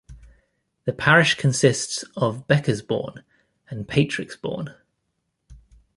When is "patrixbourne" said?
3.87-4.75